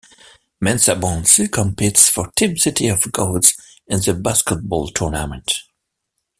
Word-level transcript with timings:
Mensah-Bonsu 0.63 1.47
competes 1.51 2.09
for 2.09 2.31
Team 2.31 2.57
City 2.57 2.87
of 2.87 3.11
Gods 3.11 3.53
in 3.85 3.99
The 4.01 4.15
Basketball 4.15 4.87
Tournament. 4.87 5.53